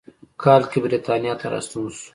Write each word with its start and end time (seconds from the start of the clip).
کال 0.43 0.61
کې 0.71 0.79
د 0.81 0.83
برېټانیا 0.85 1.33
ته 1.39 1.45
راستون 1.53 1.85
شو. 1.97 2.07